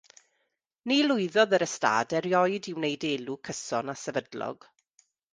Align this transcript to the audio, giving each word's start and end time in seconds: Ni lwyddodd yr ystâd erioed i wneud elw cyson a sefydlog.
Ni 0.91 0.95
lwyddodd 1.09 1.51
yr 1.57 1.65
ystâd 1.65 2.15
erioed 2.19 2.69
i 2.71 2.73
wneud 2.77 3.05
elw 3.09 3.35
cyson 3.49 3.93
a 3.93 3.95
sefydlog. 4.05 4.65